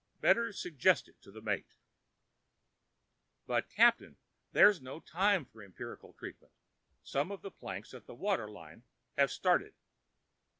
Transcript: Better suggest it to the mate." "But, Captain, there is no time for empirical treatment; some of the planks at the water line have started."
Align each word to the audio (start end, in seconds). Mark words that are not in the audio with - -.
Better 0.19 0.51
suggest 0.51 1.07
it 1.07 1.21
to 1.21 1.29
the 1.29 1.43
mate." 1.43 1.75
"But, 3.45 3.69
Captain, 3.69 4.17
there 4.51 4.67
is 4.67 4.81
no 4.81 4.99
time 4.99 5.45
for 5.45 5.61
empirical 5.61 6.13
treatment; 6.13 6.53
some 7.03 7.29
of 7.29 7.43
the 7.43 7.51
planks 7.51 7.93
at 7.93 8.07
the 8.07 8.15
water 8.15 8.49
line 8.49 8.81
have 9.19 9.29
started." 9.29 9.75